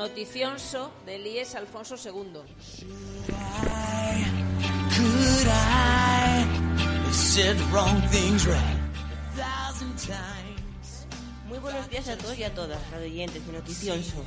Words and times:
noticionso 0.00 0.90
de 1.04 1.16
Elías 1.16 1.54
Alfonso 1.54 1.94
II. 2.02 2.40
Muy 11.46 11.58
buenos 11.58 11.90
días 11.90 12.08
a 12.08 12.16
todos 12.16 12.38
y 12.38 12.44
a 12.44 12.54
todas, 12.54 12.90
radioyentes 12.90 13.42
y 13.46 13.52
noticioso. 13.52 14.24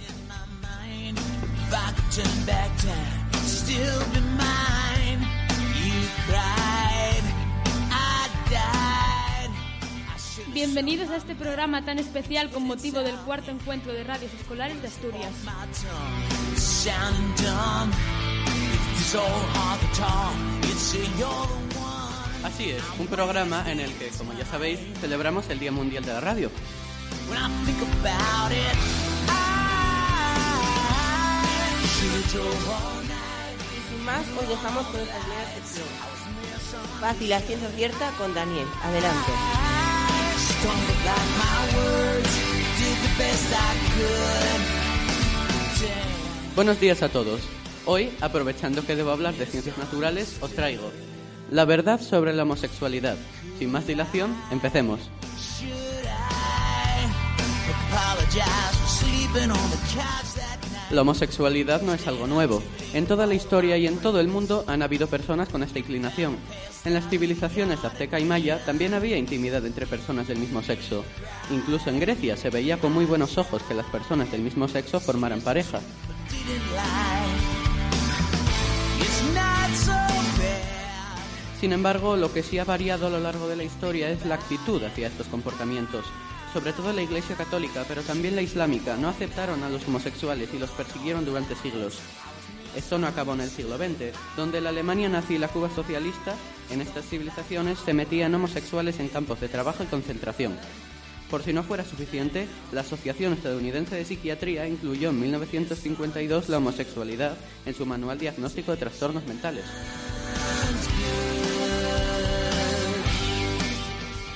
Bienvenidos 10.54 11.10
a 11.10 11.16
este 11.16 11.34
programa 11.34 11.84
tan 11.84 11.98
especial 11.98 12.52
con 12.52 12.64
motivo 12.64 13.00
del 13.00 13.16
cuarto 13.16 13.50
encuentro 13.50 13.92
de 13.92 14.04
radios 14.04 14.32
escolares 14.36 14.80
de 14.84 14.88
Asturias. 14.88 15.32
Así 22.44 22.70
es, 22.70 22.84
un 23.00 23.08
programa 23.08 23.64
en 23.72 23.80
el 23.80 23.92
que, 23.94 24.10
como 24.10 24.34
ya 24.34 24.46
sabéis, 24.46 24.80
celebramos 25.02 25.50
el 25.50 25.58
Día 25.58 25.72
Mundial 25.72 26.06
de 26.06 26.14
la 26.14 26.22
Radio. 26.22 26.52
Y 33.76 33.90
sin 33.90 34.06
más, 34.06 34.24
os 34.40 34.48
dejamos 34.48 34.86
con 34.86 34.98
nuestra 34.98 35.20
primera 35.20 35.54
sección. 35.56 35.88
Fácil, 37.00 37.30
la 37.30 37.40
ciencia 37.40 37.70
cierta 37.72 38.12
con 38.18 38.36
Daniel. 38.36 38.68
Adelante. 38.84 39.32
Buenos 46.56 46.80
días 46.80 47.02
a 47.04 47.10
todos. 47.10 47.42
Hoy, 47.86 48.16
aprovechando 48.22 48.86
que 48.86 48.96
debo 48.96 49.12
hablar 49.12 49.34
de 49.34 49.46
ciencias 49.46 49.78
naturales, 49.78 50.38
os 50.42 50.52
traigo 50.52 50.92
la 51.54 51.66
verdad 51.66 52.00
sobre 52.02 52.34
la 52.34 52.44
homosexualidad. 52.44 53.16
Sin 53.60 53.72
más 53.72 53.86
dilación, 53.86 54.36
empecemos. 54.52 55.00
La 60.94 61.02
homosexualidad 61.02 61.82
no 61.82 61.96
es 61.96 62.06
algo 62.06 62.28
nuevo. 62.28 62.62
En 62.94 63.08
toda 63.08 63.26
la 63.26 63.34
historia 63.34 63.78
y 63.78 63.88
en 63.88 63.98
todo 63.98 64.20
el 64.20 64.28
mundo 64.28 64.64
han 64.68 64.84
habido 64.84 65.08
personas 65.08 65.50
con 65.50 65.64
esta 65.64 65.80
inclinación. 65.80 66.38
En 66.86 66.94
las 66.94 67.10
civilizaciones 67.10 67.84
azteca 67.84 68.20
y 68.20 68.26
maya 68.26 68.64
también 68.64 68.94
había 68.94 69.18
intimidad 69.18 69.66
entre 69.66 69.88
personas 69.88 70.28
del 70.28 70.38
mismo 70.38 70.62
sexo. 70.62 71.04
Incluso 71.50 71.90
en 71.90 72.00
Grecia 72.00 72.38
se 72.38 72.52
veía 72.52 72.78
con 72.78 72.94
muy 72.94 73.06
buenos 73.06 73.40
ojos 73.40 73.64
que 73.64 73.74
las 73.74 73.88
personas 73.88 74.32
del 74.32 74.42
mismo 74.42 74.68
sexo 74.68 75.00
formaran 75.00 75.42
pareja. 75.42 75.80
Sin 81.60 81.74
embargo, 81.74 82.18
lo 82.18 82.32
que 82.32 82.44
sí 82.44 82.60
ha 82.60 82.66
variado 82.66 83.08
a 83.08 83.10
lo 83.10 83.20
largo 83.20 83.48
de 83.48 83.56
la 83.56 83.64
historia 83.64 84.12
es 84.12 84.28
la 84.28 84.36
actitud 84.36 84.84
hacia 84.84 85.08
estos 85.08 85.26
comportamientos. 85.26 86.06
Sobre 86.54 86.72
todo 86.72 86.94
la 86.94 87.02
Iglesia 87.02 87.36
Católica, 87.36 87.84
pero 87.88 88.04
también 88.04 88.36
la 88.36 88.44
Islámica, 88.44 88.96
no 88.96 89.10
aceptaron 89.10 89.64
a 89.64 89.70
los 89.70 89.88
homosexuales 89.88 90.50
y 90.54 90.60
los 90.60 90.70
persiguieron 90.70 91.26
durante 91.26 91.56
siglos. 91.56 91.98
Esto 92.76 93.00
no 93.00 93.08
acabó 93.08 93.34
en 93.34 93.42
el 93.42 93.50
siglo 93.50 93.78
XX, 93.78 94.16
donde 94.38 94.62
la 94.62 94.70
Alemania 94.70 95.10
nazi 95.10 95.36
y 95.36 95.38
la 95.40 95.48
Cuba 95.48 95.72
socialista, 95.74 96.36
en 96.70 96.82
estas 96.82 97.06
civilizaciones, 97.06 97.80
se 97.80 97.94
metían 97.94 98.36
homosexuales 98.36 99.00
en 99.00 99.10
campos 99.10 99.40
de 99.42 99.50
trabajo 99.50 99.84
y 99.84 99.88
concentración. 99.88 100.56
Por 101.32 101.42
si 101.42 101.54
no 101.54 101.64
fuera 101.64 101.84
suficiente, 101.84 102.48
la 102.72 102.82
Asociación 102.82 103.34
Estadounidense 103.34 103.96
de 103.96 104.06
Psiquiatría 104.06 104.68
incluyó 104.68 105.10
en 105.10 105.20
1952 105.22 106.50
la 106.50 106.58
homosexualidad 106.58 107.36
en 107.66 107.74
su 107.74 107.88
manual 107.88 108.20
diagnóstico 108.20 108.72
de 108.72 108.78
trastornos 108.78 109.26
mentales. 109.26 109.66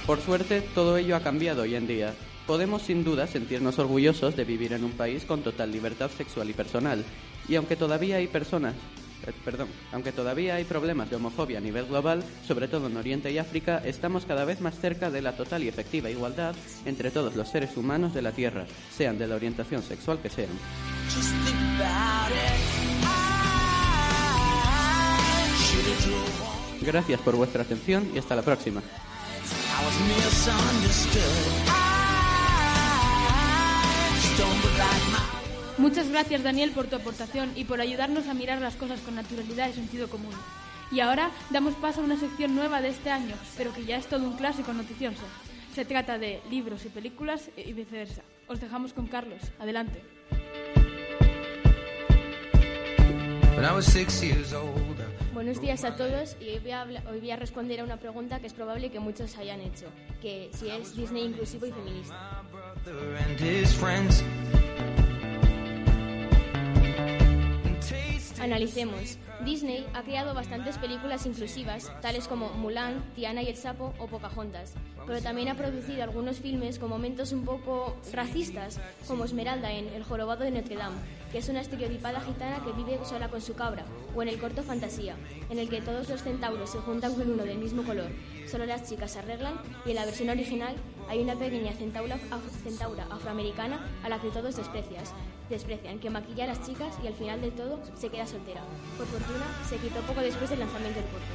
Por 0.07 0.21
suerte, 0.21 0.61
todo 0.61 0.95
ello 0.95 1.17
ha 1.17 1.19
cambiado 1.19 1.63
hoy 1.63 1.75
en 1.75 1.85
día. 1.85 2.13
Podemos 2.45 2.81
sin 2.81 3.03
duda 3.03 3.27
sentirnos 3.27 3.77
orgullosos 3.77 4.37
de 4.37 4.45
vivir 4.45 4.71
en 4.71 4.85
un 4.85 4.93
país 4.93 5.25
con 5.25 5.41
total 5.41 5.69
libertad 5.69 6.09
sexual 6.09 6.49
y 6.49 6.53
personal. 6.53 7.03
Y 7.49 7.55
aunque 7.55 7.75
todavía 7.75 8.15
hay 8.15 8.27
personas, 8.27 8.73
eh, 9.27 9.33
perdón, 9.43 9.67
aunque 9.91 10.13
todavía 10.13 10.55
hay 10.55 10.63
problemas 10.63 11.09
de 11.09 11.17
homofobia 11.17 11.57
a 11.57 11.61
nivel 11.61 11.87
global, 11.87 12.23
sobre 12.47 12.69
todo 12.69 12.87
en 12.87 12.95
Oriente 12.95 13.33
y 13.33 13.37
África, 13.37 13.81
estamos 13.83 14.25
cada 14.25 14.45
vez 14.45 14.61
más 14.61 14.79
cerca 14.79 15.11
de 15.11 15.21
la 15.21 15.35
total 15.35 15.63
y 15.63 15.67
efectiva 15.67 16.09
igualdad 16.09 16.55
entre 16.85 17.11
todos 17.11 17.35
los 17.35 17.49
seres 17.49 17.75
humanos 17.75 18.13
de 18.13 18.21
la 18.21 18.31
Tierra, 18.31 18.65
sean 18.89 19.17
de 19.17 19.27
la 19.27 19.35
orientación 19.35 19.83
sexual 19.83 20.19
que 20.21 20.29
sean. 20.29 20.57
Gracias 26.81 27.19
por 27.19 27.35
vuestra 27.35 27.63
atención 27.63 28.09
y 28.15 28.19
hasta 28.19 28.37
la 28.37 28.43
próxima. 28.43 28.81
I 29.77 29.85
was 29.85 29.99
misunderstood. 29.99 31.67
I 31.67 31.79
stumbled 34.17 34.77
like 34.79 35.05
my 35.11 35.21
Muchas 35.77 36.09
gracias 36.09 36.41
Daniel 36.41 36.71
por 36.71 36.87
tu 36.87 36.95
aportación 36.95 37.51
y 37.55 37.65
por 37.65 37.79
ayudarnos 37.79 38.27
a 38.27 38.33
mirar 38.33 38.59
las 38.59 38.75
cosas 38.75 38.99
con 39.01 39.13
naturalidad 39.13 39.69
y 39.69 39.73
sentido 39.73 40.09
común. 40.09 40.33
Y 40.91 41.01
ahora 41.01 41.29
damos 41.51 41.75
paso 41.75 42.01
a 42.01 42.03
una 42.03 42.17
sección 42.17 42.55
nueva 42.55 42.81
de 42.81 42.89
este 42.89 43.11
año, 43.11 43.35
pero 43.55 43.71
que 43.71 43.85
ya 43.85 43.97
es 43.97 44.07
todo 44.07 44.23
un 44.23 44.35
clásico 44.37 44.73
noticioso. 44.73 45.21
Se 45.75 45.85
trata 45.85 46.17
de 46.17 46.41
libros 46.49 46.83
y 46.85 46.89
películas 46.89 47.51
y 47.55 47.73
viceversa. 47.73 48.23
Os 48.47 48.59
dejamos 48.59 48.93
con 48.93 49.05
Carlos. 49.05 49.41
Adelante. 49.59 50.01
When 53.55 53.65
I 53.65 53.73
was 53.73 53.85
six 53.85 54.23
years 54.23 54.53
old, 54.53 54.96
I 54.96 54.96
Buenos 55.37 55.61
días 55.61 55.83
a 55.83 55.95
todos 55.95 56.35
y 56.41 56.49
hoy 56.49 57.19
voy, 57.19 57.29
a 57.29 57.35
responder 57.35 57.81
a 57.81 57.83
una 57.83 57.97
pregunta 57.97 58.39
que 58.39 58.47
es 58.47 58.53
probable 58.53 58.89
que 58.89 58.99
muchos 58.99 59.37
hayan 59.37 59.61
hecho, 59.61 59.85
que 60.19 60.49
si 60.51 60.67
es 60.67 60.95
Disney 60.95 61.25
inclusivo 61.25 61.67
y 61.67 61.71
feminista. 61.71 62.41
Analicemos. 68.57 69.19
Disney 69.45 69.85
ha 69.93 70.01
creado 70.01 70.33
bastantes 70.33 70.79
películas 70.79 71.27
inclusivas, 71.27 71.91
tales 72.01 72.27
como 72.27 72.49
Mulan, 72.49 73.03
Tiana 73.13 73.43
y 73.43 73.49
el 73.49 73.55
Sapo 73.55 73.93
o 73.99 74.07
Pocahontas, 74.07 74.73
pero 75.05 75.21
también 75.21 75.49
ha 75.49 75.53
producido 75.53 76.01
algunos 76.01 76.39
filmes 76.39 76.79
con 76.79 76.89
momentos 76.89 77.33
un 77.33 77.45
poco 77.45 77.95
racistas, 78.11 78.79
como 79.07 79.25
Esmeralda 79.25 79.71
en 79.71 79.89
El 79.89 80.03
jorobado 80.03 80.43
de 80.43 80.49
Notre 80.49 80.75
Dame, 80.75 80.97
que 81.31 81.37
es 81.37 81.49
una 81.49 81.61
estereotipada 81.61 82.19
gitana 82.21 82.63
que 82.65 82.71
vive 82.71 82.97
sola 83.05 83.29
con 83.29 83.41
su 83.41 83.53
cabra, 83.53 83.85
o 84.15 84.23
en 84.23 84.29
el 84.29 84.39
corto 84.39 84.63
Fantasía, 84.63 85.15
en 85.51 85.59
el 85.59 85.69
que 85.69 85.81
todos 85.81 86.09
los 86.09 86.23
centauros 86.23 86.71
se 86.71 86.79
juntan 86.79 87.13
con 87.13 87.29
uno 87.29 87.43
del 87.43 87.59
mismo 87.59 87.83
color, 87.83 88.09
solo 88.47 88.65
las 88.65 88.87
chicas 88.89 89.11
se 89.11 89.19
arreglan, 89.19 89.55
y 89.85 89.89
en 89.89 89.95
la 89.95 90.05
versión 90.05 90.29
original 90.29 90.75
hay 91.09 91.19
una 91.19 91.35
pequeña 91.35 91.71
centaura, 91.73 92.15
af- 92.31 92.63
centaura 92.63 93.05
afroamericana 93.11 93.79
a 94.03 94.09
la 94.09 94.19
que 94.19 94.29
todos 94.29 94.55
desprecias, 94.55 95.13
desprecian, 95.49 95.99
que 95.99 96.09
maquilla 96.09 96.45
a 96.45 96.47
las 96.47 96.65
chicas 96.65 96.93
y 97.03 97.07
al 97.07 97.13
final 97.13 97.41
de 97.41 97.51
todo 97.51 97.79
se 97.95 98.09
queda 98.09 98.25
soltera. 98.25 98.61
Por 98.97 99.05
fortuna, 99.07 99.45
se 99.69 99.77
quitó 99.77 99.99
poco 100.01 100.21
después 100.21 100.49
del 100.49 100.59
lanzamiento 100.59 100.99
del 100.99 101.09
corto. 101.09 101.27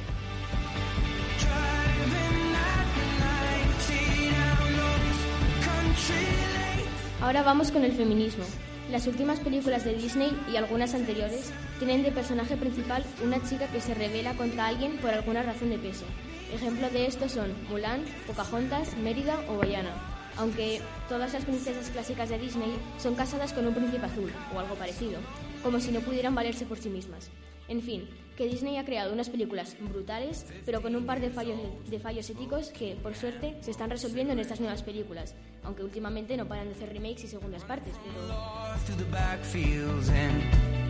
Ahora 7.21 7.43
vamos 7.43 7.71
con 7.71 7.83
el 7.83 7.93
feminismo. 7.93 8.43
Las 8.91 9.07
últimas 9.07 9.39
películas 9.39 9.85
de 9.85 9.93
Disney 9.95 10.37
y 10.51 10.57
algunas 10.57 10.93
anteriores 10.93 11.51
tienen 11.79 12.03
de 12.03 12.11
personaje 12.11 12.57
principal 12.57 13.03
una 13.23 13.41
chica 13.47 13.67
que 13.67 13.79
se 13.81 13.93
revela 13.93 14.33
contra 14.33 14.67
alguien 14.67 14.97
por 14.97 15.11
alguna 15.11 15.41
razón 15.41 15.69
de 15.69 15.77
peso. 15.77 16.03
Ejemplo 16.53 16.87
de 16.91 17.07
esto 17.07 17.27
son 17.27 17.51
Mulan, 17.67 18.05
Pocahontas, 18.27 18.95
Mérida 18.97 19.43
o 19.49 19.57
Bayana. 19.57 19.91
Aunque 20.37 20.81
todas 21.09 21.33
las 21.33 21.45
princesas 21.45 21.89
clásicas 21.89 22.29
de 22.29 22.37
Disney 22.37 22.77
son 22.99 23.15
casadas 23.15 23.53
con 23.53 23.65
un 23.65 23.73
príncipe 23.73 24.05
azul 24.05 24.31
o 24.53 24.59
algo 24.59 24.75
parecido, 24.75 25.19
como 25.63 25.79
si 25.79 25.91
no 25.91 26.01
pudieran 26.01 26.35
valerse 26.35 26.67
por 26.67 26.77
sí 26.77 26.89
mismas. 26.89 27.31
En 27.67 27.81
fin, 27.81 28.07
que 28.37 28.45
Disney 28.45 28.77
ha 28.77 28.85
creado 28.85 29.13
unas 29.13 29.29
películas 29.29 29.75
brutales, 29.79 30.45
pero 30.63 30.83
con 30.83 30.95
un 30.95 31.07
par 31.07 31.21
de 31.21 31.31
fallos, 31.31 32.29
éticos 32.29 32.69
que, 32.69 32.97
por 33.01 33.15
suerte, 33.15 33.57
se 33.61 33.71
están 33.71 33.89
resolviendo 33.89 34.33
en 34.33 34.39
estas 34.39 34.59
nuevas 34.59 34.83
películas, 34.83 35.33
aunque 35.63 35.83
últimamente 35.83 36.37
no 36.37 36.47
paran 36.47 36.67
de 36.67 36.75
hacer 36.75 36.93
remakes 36.93 37.23
y 37.23 37.27
segundas 37.29 37.63
partes. 37.63 37.95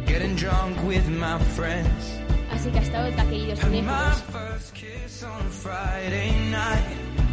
Through 0.05 0.19
the 0.19 0.25
backfields 0.25 0.35
and 0.35 0.35
getting 0.35 0.35
drunk 0.35 0.77
with 0.87 1.07
my 1.09 1.39
friends. 1.55 2.19
Así 2.51 2.69
que 2.69 2.79
hasta 2.79 3.03
ahora, 3.03 3.25
queridos 3.25 3.59
My 3.63 3.69
cinéfilos, 3.69 4.21
first 4.31 4.73
kiss 4.73 5.23
on 5.23 5.41
a 5.41 5.49
Friday 5.49 6.31
night. 6.51 6.83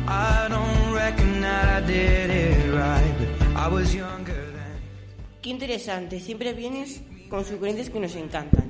I 0.08 0.48
don't 0.48 0.94
reckon 0.94 1.40
that 1.42 1.82
I 1.82 1.86
did 1.86 2.30
it 2.30 2.72
right, 2.72 3.14
but 3.18 3.28
I 3.56 3.68
was 3.68 3.94
younger 3.94 4.34
then. 4.34 4.80
Qué 5.42 5.50
interesante, 5.50 6.20
siempre 6.20 6.52
vienes 6.54 7.02
con 7.28 7.44
sugerencias 7.44 7.90
que 7.90 8.00
nos 8.00 8.14
encantan. 8.16 8.64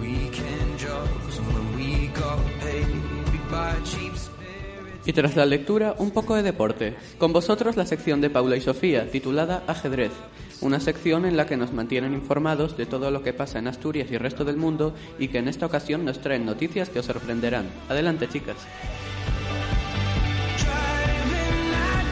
Weekend 0.00 0.78
jobs 0.78 1.38
when 1.38 1.76
we 1.76 2.08
got 2.08 2.38
paid. 2.60 2.86
We 3.30 3.38
buy 3.50 3.74
cheap 3.84 4.16
spirits. 4.16 5.06
Y 5.06 5.12
tras 5.12 5.36
la 5.36 5.44
lectura, 5.46 5.94
un 5.98 6.10
poco 6.10 6.34
de 6.34 6.42
deporte. 6.42 6.94
Con 7.18 7.32
vosotros 7.32 7.76
la 7.76 7.86
sección 7.86 8.20
de 8.20 8.30
Paula 8.30 8.56
y 8.56 8.60
Sofía, 8.60 9.10
titulada 9.10 9.62
Ajedrez. 9.66 10.12
Una 10.62 10.78
sección 10.78 11.24
en 11.24 11.38
la 11.38 11.46
que 11.46 11.56
nos 11.56 11.72
mantienen 11.72 12.12
informados 12.12 12.76
de 12.76 12.84
todo 12.84 13.10
lo 13.10 13.22
que 13.22 13.32
pasa 13.32 13.58
en 13.58 13.66
Asturias 13.66 14.10
y 14.10 14.14
el 14.14 14.20
resto 14.20 14.44
del 14.44 14.58
mundo 14.58 14.94
y 15.18 15.28
que 15.28 15.38
en 15.38 15.48
esta 15.48 15.64
ocasión 15.64 16.04
nos 16.04 16.20
traen 16.20 16.44
noticias 16.44 16.90
que 16.90 16.98
os 16.98 17.06
sorprenderán. 17.06 17.70
Adelante, 17.88 18.28
chicas. 18.28 18.56
Driving 20.58 21.72
at 21.72 22.04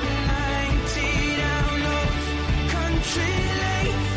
90 0.89 1.37
down 1.37 1.77
those 1.85 2.29
country 2.73 3.37
lanes. 3.61 4.09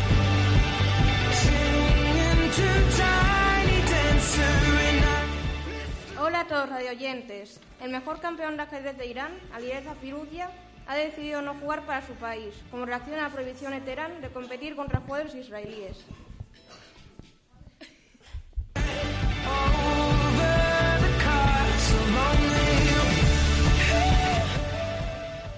Singing 1.36 2.50
to 2.56 2.68
Tiny 2.96 3.78
Dancer 3.92 4.56
and 4.88 5.04
I 5.04 6.18
Hola 6.18 6.40
a 6.40 6.46
todos 6.46 6.70
radioyentes. 6.70 7.60
El 7.82 7.90
mejor 7.90 8.20
campeón 8.20 8.56
de 8.56 8.62
ajedrez 8.62 8.96
de 8.96 9.06
Irán, 9.08 9.32
Alireza 9.52 9.94
Firugia, 9.96 10.48
ha 10.92 10.96
decidido 10.96 11.40
no 11.40 11.54
jugar 11.54 11.86
para 11.86 12.06
su 12.06 12.12
país, 12.14 12.52
como 12.70 12.84
reacción 12.84 13.18
a 13.18 13.22
la 13.22 13.30
prohibición 13.30 13.72
Teherán 13.80 14.20
de 14.20 14.28
competir 14.28 14.76
contra 14.76 15.00
jugadores 15.00 15.34
israelíes. 15.34 16.04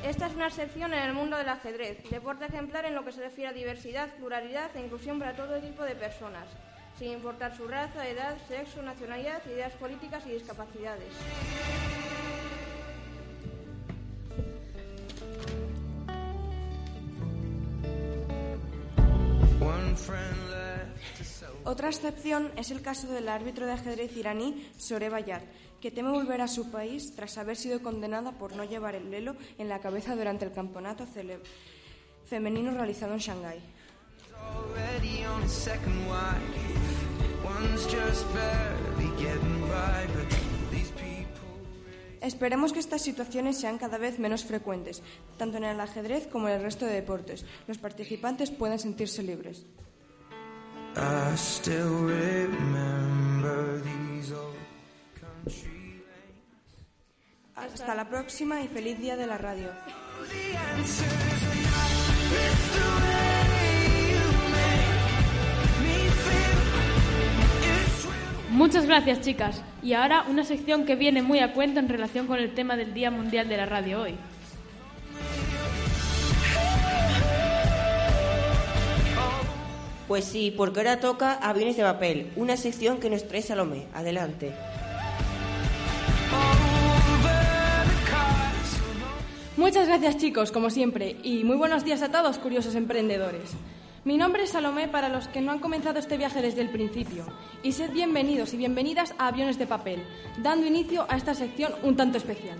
Esta 0.05 0.27
es 0.29 0.35
una 0.35 0.47
excepción 0.47 0.95
en 0.95 1.03
el 1.03 1.13
mundo 1.15 1.37
del 1.37 1.49
ajedrez, 1.49 2.09
deporte 2.09 2.45
ejemplar 2.45 2.85
en 2.85 2.95
lo 2.95 3.05
que 3.05 3.11
se 3.11 3.23
refiere 3.23 3.51
a 3.51 3.53
diversidad, 3.53 4.15
pluralidad 4.15 4.71
e 4.77 4.83
inclusión 4.83 5.19
para 5.19 5.35
todo 5.35 5.59
tipo 5.59 5.83
de 5.83 5.97
personas, 5.97 6.47
sin 6.97 7.11
importar 7.11 7.57
su 7.57 7.67
raza, 7.67 8.07
edad, 8.09 8.37
sexo, 8.47 8.83
nacionalidad, 8.83 9.43
ideas 9.47 9.73
políticas 9.73 10.25
y 10.27 10.31
discapacidades. 10.31 11.13
Otra 21.65 21.89
excepción 21.89 22.53
es 22.57 22.71
el 22.71 22.83
caso 22.83 23.09
del 23.09 23.29
árbitro 23.29 23.67
de 23.67 23.73
ajedrez 23.73 24.17
iraní 24.17 24.71
Sore 24.77 25.09
Bayat, 25.09 25.43
que 25.81 25.91
teme 25.91 26.11
volver 26.11 26.41
a 26.41 26.49
su 26.49 26.71
país 26.71 27.15
tras 27.15 27.39
haber 27.39 27.57
sido 27.57 27.83
condenada 27.83 28.33
por 28.33 28.55
no 28.55 28.65
llevar 28.65 28.95
el 28.95 29.09
velo 29.09 29.37
en 29.59 29.69
la 29.69 29.81
cabeza 29.81 30.15
durante 30.15 30.45
el 30.45 30.53
campeonato 30.53 31.07
femenino 32.27 32.71
realizado 32.73 33.15
en 33.15 33.19
Shanghái. 33.19 33.61
Esperemos 42.25 42.73
que 42.73 42.81
estas 42.81 43.03
situaciones 43.03 43.61
sean 43.61 43.77
cada 43.77 43.99
vez 43.99 44.19
menos 44.19 44.45
frecuentes, 44.45 45.03
tanto 45.37 45.59
en 45.59 45.65
el 45.65 45.79
ajedrez 45.79 46.27
como 46.27 46.49
en 46.49 46.55
el 46.55 46.63
resto 46.63 46.87
de 46.87 46.95
deportes. 46.95 47.45
Los 47.69 47.77
participantes 47.77 48.51
pueden 48.51 48.79
sentirse 48.79 49.23
libres. 49.23 49.67
Hasta 57.55 57.95
la 57.95 58.09
próxima 58.09 58.63
y 58.63 58.69
feliz 58.69 58.99
día 58.99 59.17
de 59.17 59.27
la 59.27 59.37
radio. 59.37 59.69
Muchas 68.55 68.87
gracias, 68.87 69.21
chicas. 69.21 69.61
Y 69.83 69.95
ahora 69.95 70.25
una 70.31 70.45
sección 70.45 70.85
que 70.87 70.95
viene 70.95 71.23
muy 71.23 71.41
a 71.41 71.53
cuento 71.53 71.81
en 71.81 71.89
relación 71.89 72.29
con 72.29 72.39
el 72.39 72.55
tema 72.55 72.77
del 72.77 72.95
Día 72.95 73.11
Mundial 73.11 73.49
de 73.49 73.57
la 73.57 73.67
Radio 73.67 74.03
hoy. 74.03 74.15
Pues 80.07 80.25
sí, 80.25 80.55
porque 80.57 80.79
ahora 80.79 81.01
toca 81.01 81.33
Aviones 81.33 81.77
de 81.77 81.83
Papel, 81.83 82.31
una 82.37 82.57
sección 82.57 83.01
que 83.01 83.11
nos 83.11 83.27
trae 83.27 83.43
Salomé. 83.43 83.89
Adelante. 83.93 84.53
Muchas 89.57 89.89
gracias 89.89 90.19
chicos, 90.19 90.53
como 90.53 90.71
siempre, 90.71 91.17
y 91.25 91.43
muy 91.43 91.57
buenos 91.57 91.85
días 91.85 92.03
a 92.03 92.13
todos, 92.13 92.39
curiosos 92.39 92.77
emprendedores. 92.77 93.51
Mi 94.05 94.19
nombre 94.19 94.43
es 94.43 94.51
Salomé 94.51 94.87
para 94.87 95.09
los 95.09 95.29
que 95.29 95.41
no 95.41 95.51
han 95.51 95.61
comenzado 95.61 95.99
este 95.99 96.19
viaje 96.19 96.43
desde 96.43 96.61
el 96.61 96.69
principio, 96.69 97.25
y 97.63 97.73
sed 97.73 97.91
bienvenidos 97.91 98.53
y 98.53 98.59
bienvenidas 98.59 99.15
a 99.17 99.29
Aviones 99.29 99.59
de 99.59 99.67
Papel, 99.67 100.05
dando 100.43 100.67
inicio 100.67 101.07
a 101.09 101.17
esta 101.17 101.35
sección 101.35 101.73
un 101.83 101.97
tanto 101.97 102.19
especial. 102.19 102.59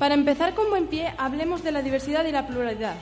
Para 0.00 0.14
empezar 0.14 0.54
con 0.54 0.68
buen 0.68 0.88
pie, 0.88 1.14
hablemos 1.16 1.62
de 1.62 1.70
la 1.70 1.82
diversidad 1.82 2.24
y 2.24 2.32
la 2.32 2.48
pluralidad. 2.48 2.96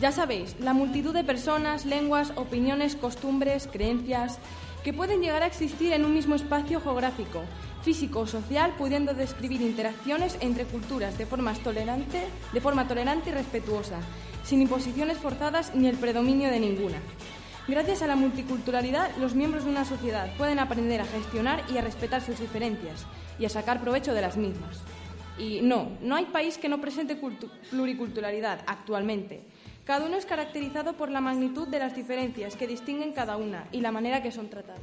Ya 0.00 0.12
sabéis, 0.12 0.56
la 0.60 0.74
multitud 0.74 1.14
de 1.14 1.24
personas, 1.24 1.86
lenguas, 1.86 2.34
opiniones, 2.36 2.94
costumbres, 2.94 3.70
creencias, 3.72 4.38
que 4.84 4.92
pueden 4.92 5.20
llegar 5.20 5.42
a 5.42 5.46
existir 5.46 5.92
en 5.92 6.04
un 6.04 6.14
mismo 6.14 6.34
espacio 6.34 6.80
geográfico, 6.80 7.42
físico 7.82 8.20
o 8.20 8.26
social, 8.26 8.74
pudiendo 8.78 9.14
describir 9.14 9.60
interacciones 9.60 10.36
entre 10.40 10.64
culturas 10.64 11.18
de, 11.18 11.26
formas 11.26 11.60
tolerante, 11.60 12.22
de 12.52 12.60
forma 12.60 12.88
tolerante 12.88 13.30
y 13.30 13.32
respetuosa, 13.32 13.98
sin 14.44 14.62
imposiciones 14.62 15.18
forzadas 15.18 15.74
ni 15.74 15.86
el 15.88 15.96
predominio 15.96 16.50
de 16.50 16.60
ninguna. 16.60 16.98
Gracias 17.68 18.02
a 18.02 18.06
la 18.06 18.16
multiculturalidad, 18.16 19.14
los 19.18 19.34
miembros 19.34 19.64
de 19.64 19.70
una 19.70 19.84
sociedad 19.84 20.34
pueden 20.36 20.58
aprender 20.58 21.00
a 21.00 21.06
gestionar 21.06 21.62
y 21.72 21.78
a 21.78 21.82
respetar 21.82 22.22
sus 22.22 22.40
diferencias 22.40 23.06
y 23.38 23.44
a 23.44 23.50
sacar 23.50 23.80
provecho 23.80 24.14
de 24.14 24.22
las 24.22 24.36
mismas. 24.36 24.78
Y 25.38 25.60
no, 25.62 25.90
no 26.02 26.16
hay 26.16 26.24
país 26.26 26.58
que 26.58 26.68
no 26.68 26.80
presente 26.80 27.20
cultu- 27.20 27.50
pluriculturalidad 27.70 28.62
actualmente. 28.66 29.42
Cada 29.90 30.06
uno 30.06 30.18
es 30.18 30.24
caracterizado 30.24 30.92
por 30.92 31.10
la 31.10 31.20
magnitud 31.20 31.66
de 31.66 31.80
las 31.80 31.96
diferencias 31.96 32.54
que 32.54 32.68
distinguen 32.68 33.12
cada 33.12 33.36
una 33.36 33.66
y 33.72 33.80
la 33.80 33.90
manera 33.90 34.22
que 34.22 34.30
son 34.30 34.48
tratadas. 34.48 34.80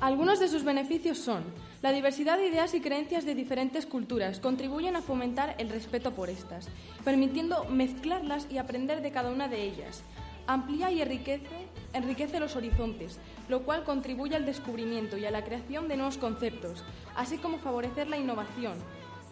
Algunos 0.00 0.40
de 0.40 0.48
sus 0.48 0.64
beneficios 0.64 1.18
son 1.18 1.44
la 1.82 1.92
diversidad 1.92 2.38
de 2.38 2.46
ideas 2.46 2.72
y 2.72 2.80
creencias 2.80 3.26
de 3.26 3.34
diferentes 3.34 3.84
culturas 3.84 4.40
contribuyen 4.40 4.96
a 4.96 5.02
fomentar 5.02 5.54
el 5.58 5.68
respeto 5.68 6.12
por 6.12 6.30
estas, 6.30 6.70
permitiendo 7.04 7.66
mezclarlas 7.66 8.46
y 8.50 8.56
aprender 8.56 9.02
de 9.02 9.12
cada 9.12 9.30
una 9.30 9.48
de 9.48 9.64
ellas. 9.64 10.02
Amplía 10.46 10.90
y 10.90 11.00
enriquece, 11.00 12.40
los 12.40 12.54
horizontes, 12.54 13.18
lo 13.48 13.62
cual 13.62 13.82
contribuye 13.84 14.36
al 14.36 14.44
descubrimiento 14.44 15.16
y 15.16 15.24
a 15.24 15.30
la 15.30 15.42
creación 15.42 15.88
de 15.88 15.96
nuevos 15.96 16.18
conceptos, 16.18 16.84
así 17.16 17.38
como 17.38 17.58
favorecer 17.58 18.08
la 18.08 18.18
innovación 18.18 18.74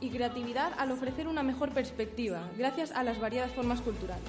y 0.01 0.09
creatividad 0.09 0.73
al 0.79 0.91
ofrecer 0.91 1.29
una 1.29 1.43
mejor 1.43 1.73
perspectiva, 1.73 2.49
gracias 2.57 2.93
a 2.93 3.03
las 3.03 3.21
variadas 3.21 3.53
formas 3.53 3.83
culturales. 3.83 4.25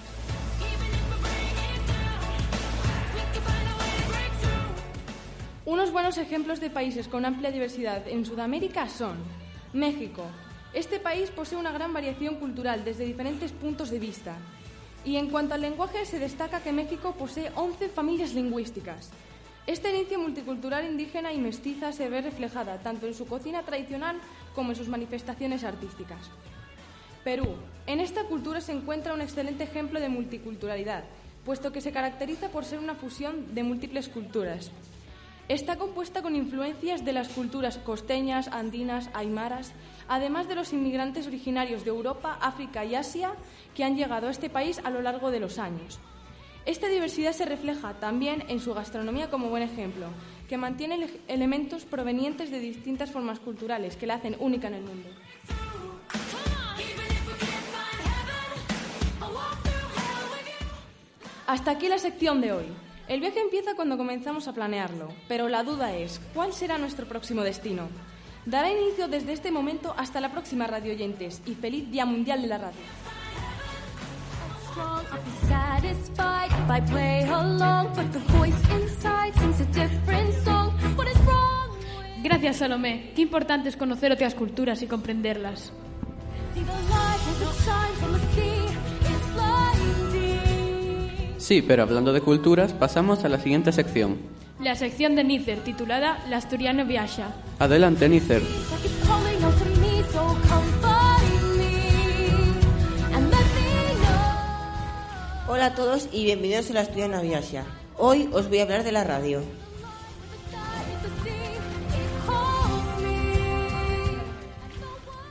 Unos 5.66 5.92
buenos 5.94 6.18
ejemplos 6.18 6.60
de 6.60 6.70
países 6.70 7.08
con 7.08 7.24
amplia 7.24 7.50
diversidad 7.50 8.06
en 8.10 8.26
Sudamérica 8.26 8.90
son 8.90 9.16
México. 9.72 10.26
Este 10.74 11.00
país 11.00 11.32
posee 11.32 11.58
una 11.58 11.72
gran 11.72 11.94
variación 11.94 12.36
cultural 12.36 12.84
desde 12.84 13.06
diferentes 13.06 13.54
puntos 13.54 13.90
de 13.90 14.00
vista. 14.00 14.36
Y 15.06 15.18
en 15.18 15.30
cuanto 15.30 15.54
al 15.54 15.62
lenguaje, 15.62 16.06
se 16.06 16.20
destaca 16.20 16.62
que 16.62 16.72
México 16.72 17.14
posee 17.18 17.52
11 17.56 17.90
familias 17.90 18.34
lingüísticas. 18.34 19.10
Esta 19.68 19.90
herencia 19.90 20.18
multicultural 20.18 20.86
indígena 20.86 21.32
y 21.32 21.38
mestiza 21.38 21.92
se 21.94 22.10
ve 22.10 22.22
reflejada 22.22 22.80
tanto 22.80 23.08
en 23.08 23.14
su 23.14 23.26
cocina 23.26 23.64
tradicional 23.64 24.18
como 24.56 24.72
en 24.72 24.76
sus 24.76 24.90
manifestaciones 24.90 25.64
artísticas. 25.64 26.30
Perú. 27.24 27.56
En 27.88 28.00
esta 28.00 28.26
cultura 28.26 28.60
se 28.60 28.74
encuentra 28.74 29.14
un 29.14 29.22
excelente 29.22 29.64
ejemplo 29.64 30.00
de 30.00 30.10
multiculturalidad, 30.10 31.04
puesto 31.46 31.72
que 31.72 31.82
se 31.82 31.92
caracteriza 31.92 32.50
por 32.50 32.66
ser 32.66 32.80
una 32.80 32.96
fusión 32.96 33.54
de 33.54 33.64
múltiples 33.64 34.10
culturas. 34.10 34.72
Está 35.50 35.76
compuesta 35.76 36.22
con 36.22 36.36
influencias 36.36 37.04
de 37.04 37.14
las 37.14 37.28
culturas 37.28 37.78
costeñas, 37.78 38.48
andinas, 38.48 39.10
aymaras, 39.14 39.74
además 40.08 40.48
de 40.48 40.56
los 40.56 40.72
inmigrantes 40.74 41.28
originarios 41.28 41.84
de 41.84 41.90
Europa, 41.90 42.38
África 42.42 42.86
y 42.86 42.96
Asia 42.96 43.34
que 43.76 43.84
han 43.84 43.96
llegado 43.98 44.28
a 44.28 44.32
este 44.32 44.50
país 44.50 44.80
a 44.84 44.90
lo 44.90 45.02
largo 45.02 45.32
de 45.32 45.40
los 45.42 45.60
años. 45.60 46.00
Esta 46.66 46.88
diversidad 46.88 47.34
se 47.34 47.44
refleja 47.46 47.94
también 47.96 48.46
en 48.48 48.62
su 48.62 48.74
gastronomía 48.74 49.30
como 49.30 49.50
buen 49.50 49.64
ejemplo, 49.64 50.08
que 50.48 50.58
mantiene 50.58 50.96
ele- 50.96 51.20
elementos 51.28 51.84
provenientes 51.84 52.50
de 52.50 52.60
distintas 52.60 53.12
formas 53.12 53.40
culturales 53.42 53.98
que 53.98 54.08
la 54.08 54.16
hacen 54.16 54.38
única 54.40 54.70
en 54.70 54.76
el 54.76 54.84
mundo. 54.84 55.10
Hasta 61.48 61.72
aquí 61.72 61.90
la 61.90 61.98
sección 61.98 62.40
de 62.40 62.54
hoy. 62.54 62.66
El 63.08 63.20
viaje 63.20 63.42
empieza 63.42 63.76
cuando 63.76 63.98
comenzamos 63.98 64.48
a 64.48 64.54
planearlo, 64.54 65.10
pero 65.28 65.50
la 65.50 65.64
duda 65.64 65.94
es, 65.96 66.22
¿cuál 66.34 66.54
será 66.54 66.78
nuestro 66.78 67.06
próximo 67.06 67.42
destino? 67.42 67.90
Dará 68.46 68.72
inicio 68.72 69.10
desde 69.10 69.34
este 69.34 69.52
momento 69.52 69.94
hasta 69.98 70.22
la 70.22 70.32
próxima 70.32 70.68
radio 70.68 70.94
oyentes 70.94 71.42
y 71.46 71.54
feliz 71.56 71.92
Día 71.92 72.06
Mundial 72.06 72.42
de 72.42 72.48
la 72.48 72.58
Radio. 72.58 72.82
Gracias, 82.24 82.58
Salomé. 82.58 83.12
Qué 83.16 83.22
importante 83.22 83.68
es 83.68 83.76
conocer 83.76 84.14
otras 84.14 84.34
culturas 84.34 84.82
y 84.82 84.88
comprenderlas. 84.88 85.74
Sí, 91.44 91.62
pero 91.62 91.84
hablando 91.84 92.14
de 92.14 92.22
culturas, 92.22 92.72
pasamos 92.72 93.26
a 93.26 93.28
la 93.28 93.38
siguiente 93.38 93.74
sección. 93.74 94.16
La 94.62 94.76
sección 94.76 95.18
de 95.18 95.26
Nícer, 95.26 95.60
titulada 95.60 96.24
La 96.30 96.38
Asturiano 96.38 96.86
Viaja. 96.86 97.34
Adelante, 97.60 98.08
Nícer. 98.08 98.42
Hola 105.50 105.66
a 105.66 105.76
todos 105.76 106.08
y 106.14 106.24
bienvenidos 106.24 106.70
a 106.70 106.76
la 106.76 106.82
Estudiana 106.84 107.20
Viasia. 107.20 107.66
Hoy 107.98 108.30
os 108.32 108.48
voy 108.48 108.60
a 108.60 108.64
hablar 108.64 108.86
de 108.86 108.94
la 108.94 109.04
radio. 109.04 109.42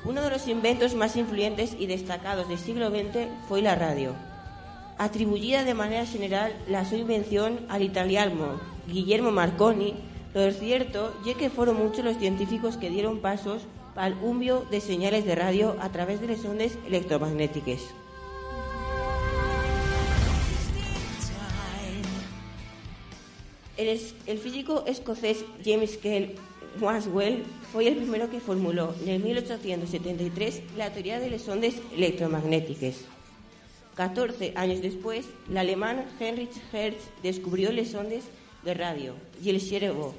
Uno 0.04 0.20
de 0.20 0.28
los 0.28 0.46
inventos 0.46 0.94
más 0.94 1.16
influyentes 1.16 1.74
y 1.78 1.86
destacados 1.86 2.50
del 2.50 2.58
siglo 2.58 2.90
XX 2.90 3.28
fue 3.48 3.62
la 3.62 3.76
radio. 3.76 4.14
Atribuida 5.02 5.64
de 5.64 5.74
manera 5.74 6.06
general 6.06 6.54
la 6.68 6.86
invención 6.92 7.66
al 7.68 7.82
italiano 7.82 8.60
Guillermo 8.86 9.32
Marconi, 9.32 9.94
lo 10.32 10.48
cierto 10.52 11.12
ya 11.26 11.34
que 11.34 11.50
fueron 11.50 11.76
muchos 11.76 12.04
los 12.04 12.18
científicos 12.18 12.76
que 12.76 12.88
dieron 12.88 13.18
pasos 13.18 13.62
para 13.96 14.06
el 14.06 14.14
umbio 14.22 14.64
de 14.70 14.80
señales 14.80 15.24
de 15.24 15.34
radio 15.34 15.74
a 15.80 15.88
través 15.88 16.20
de 16.20 16.28
las 16.28 16.44
ondas 16.44 16.78
electromagnéticas. 16.86 17.80
El, 23.76 24.38
físico 24.38 24.84
escocés 24.86 25.44
James 25.64 25.96
Kell 25.96 26.36
Maxwell 26.80 27.42
fue 27.72 27.88
el 27.88 27.96
primero 27.96 28.30
que 28.30 28.38
formuló 28.38 28.94
en 29.02 29.08
el 29.08 29.20
1873 29.20 30.62
la 30.76 30.92
teoría 30.92 31.18
de 31.18 31.30
las 31.30 31.48
ondas 31.48 31.74
electromagnéticas. 31.92 33.04
14 33.94 34.54
años 34.56 34.80
después, 34.80 35.26
el 35.50 35.58
alemán 35.58 36.06
Heinrich 36.18 36.56
Hertz 36.72 37.04
descubrió 37.22 37.72
las 37.72 37.94
de 38.64 38.74
radio 38.74 39.14
y 39.42 39.50
el 39.50 39.60
cerebro. 39.60 40.14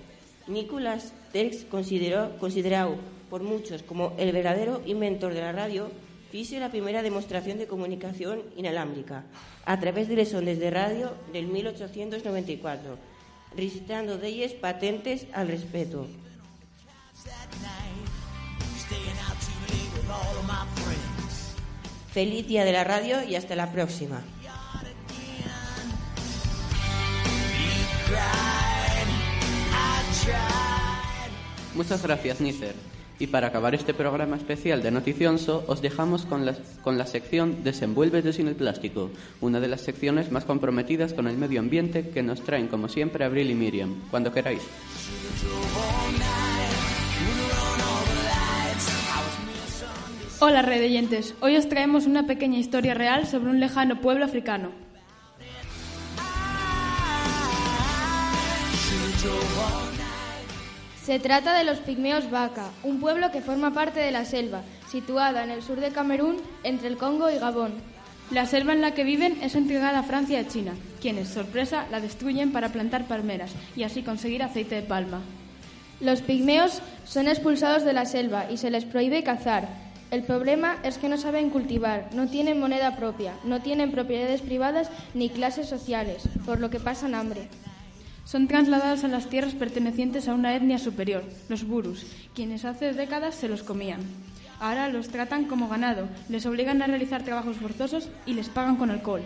Nicolas 0.48 1.14
Tesla 1.32 1.70
consideró, 1.70 2.38
considerado 2.38 2.98
por 3.30 3.42
muchos 3.42 3.82
como 3.82 4.14
el 4.18 4.32
verdadero 4.32 4.82
inventor 4.86 5.34
de 5.34 5.42
la 5.42 5.52
radio, 5.52 5.90
hizo 6.34 6.58
la 6.60 6.70
primera 6.70 7.02
demostración 7.02 7.58
de 7.58 7.68
comunicación 7.68 8.42
inalámbrica 8.56 9.24
a 9.66 9.80
través 9.80 10.08
de 10.08 10.18
las 10.18 10.32
de 10.32 10.70
radio 10.72 11.12
del 11.32 11.48
1894, 11.48 12.98
registrando 13.56 14.18
de 14.18 14.28
ellas 14.28 14.54
patentes 14.54 15.28
al 15.34 15.48
respecto. 15.48 16.08
Feliz 22.14 22.48
día 22.48 22.64
de 22.64 22.72
la 22.72 22.84
radio 22.84 23.24
y 23.28 23.34
hasta 23.34 23.56
la 23.56 23.72
próxima. 23.72 24.22
Muchas 31.74 32.04
gracias, 32.04 32.40
Nícer. 32.40 32.76
Y 33.18 33.28
para 33.28 33.48
acabar 33.48 33.74
este 33.74 33.96
programa 33.96 34.36
especial 34.36 34.84
de 34.84 34.92
Noticionso, 34.92 35.64
os 35.68 35.82
dejamos 35.82 36.26
con 36.26 36.46
la, 36.46 36.56
con 36.84 37.00
la 37.00 37.08
sección 37.08 37.64
Desenvuélvete 37.64 38.32
sin 38.32 38.48
el 38.48 38.56
plástico, 38.56 39.10
una 39.42 39.60
de 39.60 39.70
las 39.70 39.82
secciones 39.82 40.32
más 40.32 40.46
comprometidas 40.46 41.14
con 41.14 41.28
el 41.28 41.38
medio 41.38 41.62
ambiente 41.62 42.10
que 42.10 42.22
nos 42.22 42.44
traen, 42.44 42.68
como 42.68 42.90
siempre, 42.90 43.26
Abril 43.26 43.50
y 43.50 43.56
Miriam. 43.56 43.96
Cuando 44.12 44.32
queráis. 44.32 44.62
Hola, 50.46 50.62
red 50.62 50.82
de 50.82 50.88
oyentes. 50.88 51.36
Hoy 51.40 51.56
os 51.56 51.70
traemos 51.70 52.06
una 52.06 52.28
pequeña 52.28 52.60
historia 52.60 52.94
real 52.94 53.26
sobre 53.26 53.50
un 53.50 53.62
lejano 53.62 54.02
pueblo 54.02 54.26
africano. 54.26 54.72
Se 61.02 61.18
trata 61.20 61.58
de 61.58 61.64
los 61.64 61.78
pigmeos 61.78 62.30
Baka, 62.30 62.72
un 62.84 63.00
pueblo 63.00 63.32
que 63.32 63.40
forma 63.40 63.74
parte 63.74 64.02
de 64.02 64.12
la 64.12 64.26
selva, 64.26 64.64
situada 64.92 65.46
en 65.46 65.50
el 65.50 65.64
sur 65.64 65.80
de 65.80 65.92
Camerún, 65.92 66.42
entre 66.66 66.90
el 66.90 66.98
Congo 66.98 67.30
y 67.30 67.38
Gabón. 67.38 67.76
La 68.30 68.46
selva 68.46 68.74
en 68.74 68.82
la 68.82 68.94
que 68.94 69.06
viven 69.06 69.42
es 69.42 69.56
entregada 69.56 70.00
a 70.00 70.04
Francia 70.04 70.42
y 70.42 70.44
a 70.44 70.48
China, 70.50 70.74
quienes, 71.00 71.30
sorpresa, 71.30 71.86
la 71.90 72.02
destruyen 72.02 72.52
para 72.52 72.68
plantar 72.68 73.08
palmeras 73.08 73.54
y 73.78 73.84
así 73.84 74.04
conseguir 74.04 74.44
aceite 74.44 74.76
de 74.76 74.82
palma. 74.82 75.22
Los 76.02 76.22
pigmeos 76.22 76.82
son 77.06 77.30
expulsados 77.30 77.86
de 77.86 77.94
la 77.94 78.06
selva 78.06 78.52
y 78.52 78.58
se 78.58 78.72
les 78.72 78.84
prohíbe 78.84 79.24
cazar. 79.24 79.93
El 80.14 80.22
problema 80.22 80.78
es 80.84 81.00
que 81.00 81.10
no 81.10 81.18
saben 81.18 81.50
cultivar, 81.50 82.12
no 82.14 82.28
tienen 82.28 82.60
moneda 82.60 82.96
propia, 82.96 83.34
no 83.44 83.64
tienen 83.64 83.92
propiedades 83.92 84.42
privadas 84.42 84.92
ni 85.16 85.32
clases 85.32 85.68
sociales, 85.68 86.30
por 86.46 86.60
lo 86.60 86.70
que 86.70 86.80
pasan 86.80 87.16
hambre. 87.16 87.50
Son 88.24 88.48
trasladados 88.48 89.04
a 89.04 89.08
las 89.08 89.28
tierras 89.28 89.56
pertenecientes 89.56 90.28
a 90.28 90.36
una 90.36 90.56
etnia 90.56 90.78
superior, 90.78 91.24
los 91.50 91.66
burus, 91.66 92.06
quienes 92.36 92.64
hace 92.64 92.94
décadas 92.94 93.34
se 93.34 93.50
los 93.50 93.64
comían. 93.64 94.02
Ahora 94.60 94.88
los 94.88 95.10
tratan 95.10 95.46
como 95.46 95.68
ganado, 95.68 96.08
les 96.30 96.46
obligan 96.46 96.84
a 96.84 96.86
realizar 96.86 97.24
trabajos 97.24 97.58
forzosos 97.58 98.08
y 98.28 98.36
les 98.36 98.50
pagan 98.50 98.76
con 98.76 98.92
alcohol. 98.92 99.24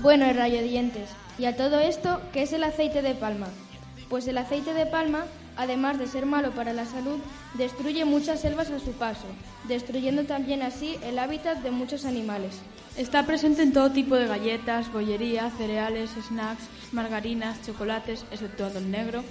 Bueno, 0.00 0.32
rayodientes, 0.32 1.10
¿y 1.38 1.44
a 1.44 1.56
todo 1.56 1.80
esto 1.80 2.20
qué 2.32 2.42
es 2.42 2.52
el 2.52 2.64
aceite 2.64 3.02
de 3.02 3.14
palma? 3.14 3.48
Pues 4.08 4.26
el 4.28 4.38
aceite 4.38 4.72
de 4.74 4.86
palma, 4.86 5.24
además 5.56 5.98
de 5.98 6.06
ser 6.06 6.26
malo 6.26 6.52
para 6.52 6.72
la 6.72 6.86
salud, 6.86 7.18
destruye 7.54 8.04
muchas 8.04 8.40
selvas 8.40 8.70
a 8.70 8.78
su 8.78 8.92
paso, 8.92 9.26
destruyendo 9.68 10.24
también 10.24 10.62
así 10.62 10.96
el 11.02 11.18
hábitat 11.18 11.58
de 11.58 11.70
muchos 11.70 12.04
animales. 12.04 12.60
Está 12.96 13.26
presente 13.26 13.62
en 13.62 13.72
todo 13.72 13.90
tipo 13.90 14.14
de 14.14 14.26
galletas, 14.26 14.90
bollería, 14.92 15.50
cereales, 15.50 16.10
snacks, 16.28 16.64
margarinas, 16.92 17.60
chocolates, 17.66 18.24
exceptuando 18.30 18.78
el 18.78 18.90
negro, 18.90 19.22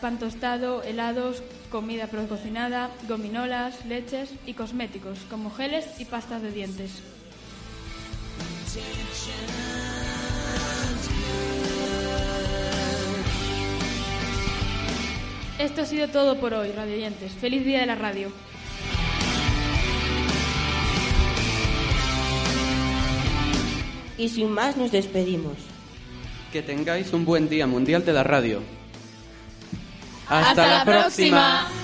pan 0.00 0.18
tostado, 0.18 0.82
helados, 0.82 1.42
comida 1.70 2.06
precocinada, 2.06 2.90
gominolas, 3.08 3.84
leches 3.84 4.30
y 4.46 4.54
cosméticos, 4.54 5.18
como 5.28 5.50
geles 5.50 5.86
y 5.98 6.04
pastas 6.06 6.40
de 6.40 6.52
dientes. 6.52 7.02
Esto 15.58 15.82
ha 15.82 15.86
sido 15.86 16.08
todo 16.08 16.40
por 16.40 16.52
hoy, 16.52 16.72
radioyentes. 16.72 17.32
Feliz 17.32 17.64
día 17.64 17.80
de 17.80 17.86
la 17.86 17.94
radio. 17.94 18.32
Y 24.18 24.28
sin 24.28 24.50
más 24.50 24.76
nos 24.76 24.90
despedimos. 24.90 25.54
Que 26.52 26.62
tengáis 26.62 27.12
un 27.12 27.24
buen 27.24 27.48
día 27.48 27.66
mundial 27.66 28.04
de 28.04 28.12
la 28.12 28.24
radio. 28.24 28.62
Hasta 30.28 30.66
la 30.66 30.84
próxima. 30.84 31.68
Just 31.68 31.83